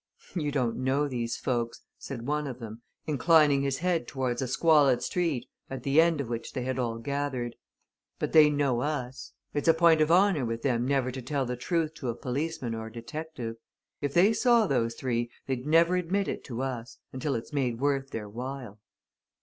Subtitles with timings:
[0.33, 5.03] "You don't know these folks," said one of them, inclining his head towards a squalid
[5.03, 7.55] street at the end of which they had all gathered.
[8.17, 9.33] "But they know us.
[9.53, 12.73] It's a point of honour with them never to tell the truth to a policeman
[12.73, 13.57] or a detective.
[14.01, 18.09] If they saw those three, they'd never admit it to us until it's made worth
[18.09, 18.79] their while."